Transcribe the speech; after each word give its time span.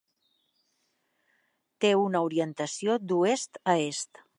Té 1.85 1.93
una 2.07 2.25
orientació 2.31 3.01
d'oest 3.13 3.63
a 3.75 3.79
est. 3.91 4.29